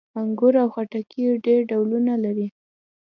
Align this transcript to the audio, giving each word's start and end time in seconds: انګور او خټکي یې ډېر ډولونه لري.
انګور 0.19 0.53
او 0.63 0.67
خټکي 0.75 1.19
یې 1.25 1.31
ډېر 1.45 1.59
ډولونه 1.69 2.13
لري. 2.23 2.47